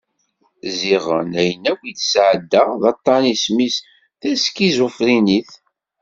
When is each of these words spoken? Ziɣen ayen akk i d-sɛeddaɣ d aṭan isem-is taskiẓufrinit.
Ziɣen 0.77 1.31
ayen 1.41 1.63
akk 1.71 1.81
i 1.89 1.91
d-sɛeddaɣ 1.97 2.69
d 2.81 2.83
aṭan 2.93 3.23
isem-is 3.33 3.75
taskiẓufrinit. 4.19 5.51